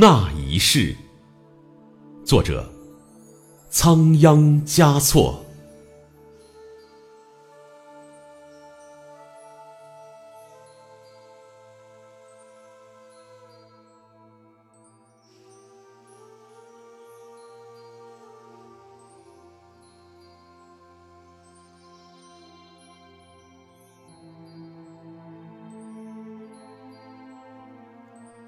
[0.00, 0.94] 那一世，
[2.24, 2.72] 作者：
[3.68, 5.44] 仓央嘉措。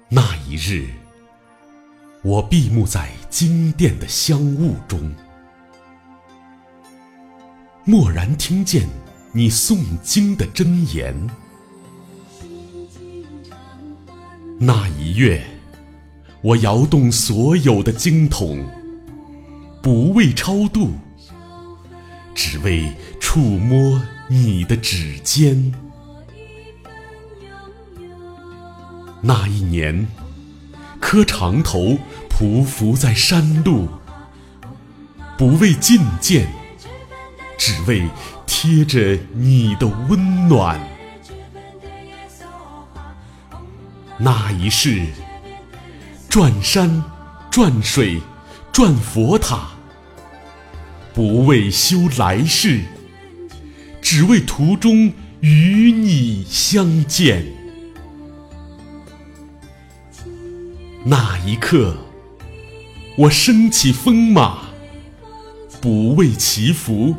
[0.09, 0.87] 那一日，
[2.23, 5.11] 我闭目在经殿的香雾中，
[7.85, 8.87] 蓦然听见
[9.31, 11.15] 你诵经的真言。
[14.59, 15.43] 那一月，
[16.43, 18.63] 我摇动所有的经筒，
[19.81, 20.91] 不为超度，
[22.35, 22.87] 只为
[23.19, 25.73] 触摸你的指尖。
[29.23, 30.07] 那一年，
[31.01, 31.97] 磕长头
[32.29, 33.89] 匍匐在山路，
[35.37, 36.47] 不为觐见，
[37.57, 38.07] 只为
[38.45, 40.79] 贴着你的温暖。
[44.17, 45.05] 那一世，
[46.29, 47.03] 转山
[47.49, 48.21] 转水
[48.71, 49.71] 转佛塔，
[51.13, 52.81] 不为修来世，
[54.01, 57.60] 只为途中与你相见。
[61.03, 61.97] 那一刻，
[63.17, 64.59] 我升起风马，
[65.81, 67.15] 不为祈福，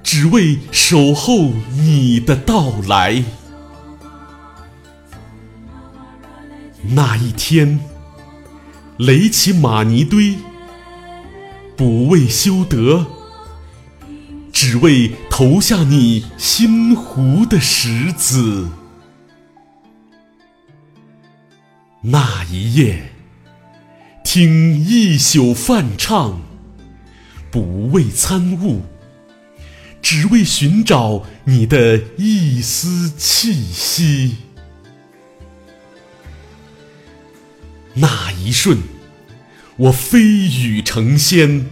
[0.00, 3.24] 只为守候你的到来。
[6.84, 7.80] 那一天，
[8.96, 10.36] 垒起玛尼堆，
[11.76, 13.06] 不为修德，
[14.52, 18.68] 只为投下你心湖的石子。
[22.04, 23.12] 那一夜，
[24.24, 26.42] 听一宿梵唱，
[27.48, 28.82] 不为参悟，
[30.02, 34.38] 只为寻找你的一丝气息。
[37.94, 38.78] 那一瞬，
[39.76, 41.66] 我飞羽成仙，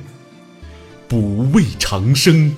[1.08, 2.54] 不为长生，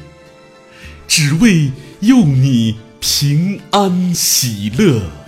[1.09, 5.22] 只为佑你平安喜乐。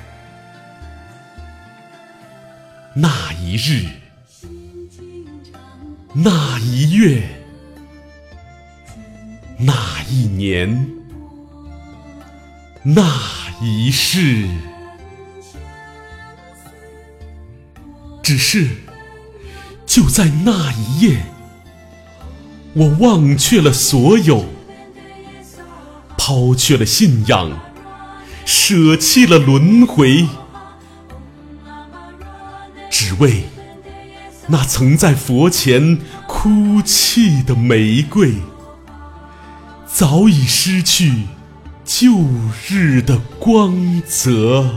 [2.97, 3.87] 那一日，
[6.13, 7.25] 那一月，
[9.59, 9.75] 那
[10.09, 10.89] 一年，
[12.85, 13.03] 那
[13.61, 14.47] 一世，
[18.23, 18.69] 只是
[19.85, 21.17] 就在那一夜，
[22.75, 24.45] 我忘却了所有，
[26.17, 27.51] 抛却了信仰，
[28.47, 30.29] 舍弃了轮回。
[32.97, 33.43] 只为
[34.47, 38.35] 那曾在佛前哭泣的玫瑰，
[39.85, 41.25] 早已失去
[41.85, 42.13] 旧
[42.69, 44.71] 日的光泽。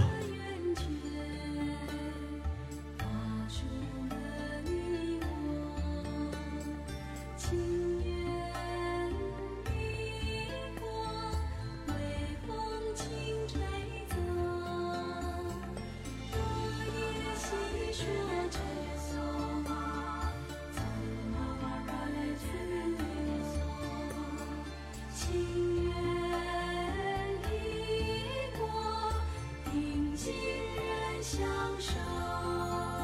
[30.18, 31.48] 亲人相
[31.80, 32.97] 守。